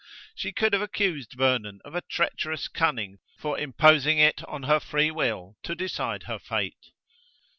She 0.33 0.51
could 0.51 0.73
have 0.73 0.81
accused 0.81 1.33
Vernon 1.33 1.79
of 1.85 1.93
a 1.93 2.01
treacherous 2.01 2.67
cunning 2.67 3.19
for 3.37 3.59
imposing 3.59 4.17
it 4.17 4.43
on 4.45 4.63
her 4.63 4.79
free 4.79 5.11
will 5.11 5.57
to 5.61 5.75
decide 5.75 6.23
her 6.23 6.39
fate. 6.39 6.87